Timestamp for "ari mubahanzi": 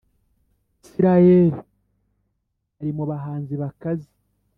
2.79-3.53